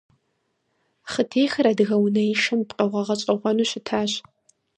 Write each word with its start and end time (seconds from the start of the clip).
Хъытехыр 1.11 1.65
адыгэ 1.71 1.97
унэишэм 2.05 2.59
и 2.63 2.65
пкъыгъуэ 2.69 3.01
гъэщӀэгъуэну 3.07 3.69
щытащ. 3.69 4.11